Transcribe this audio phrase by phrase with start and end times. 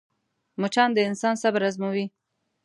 [0.61, 2.05] مچان د انسان صبر ازموي